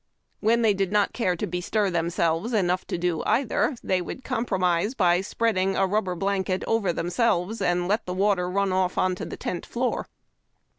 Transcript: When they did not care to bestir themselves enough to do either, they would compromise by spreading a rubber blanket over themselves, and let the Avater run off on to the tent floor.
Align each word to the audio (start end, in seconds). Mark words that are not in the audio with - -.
When 0.39 0.63
they 0.63 0.73
did 0.73 0.91
not 0.91 1.13
care 1.13 1.35
to 1.35 1.45
bestir 1.45 1.91
themselves 1.91 2.53
enough 2.53 2.85
to 2.87 2.97
do 2.97 3.21
either, 3.27 3.75
they 3.83 4.01
would 4.01 4.23
compromise 4.23 4.95
by 4.95 5.21
spreading 5.21 5.75
a 5.75 5.85
rubber 5.85 6.15
blanket 6.15 6.63
over 6.65 6.91
themselves, 6.91 7.61
and 7.61 7.87
let 7.87 8.07
the 8.07 8.15
Avater 8.15 8.51
run 8.51 8.73
off 8.73 8.97
on 8.97 9.13
to 9.13 9.25
the 9.25 9.37
tent 9.37 9.63
floor. 9.63 10.07